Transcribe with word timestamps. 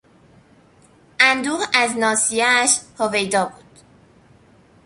اندوه 1.19 1.61
از 1.73 1.97
ناصیهاش 1.97 2.79
هویدا 2.99 3.45
بود. 3.45 3.79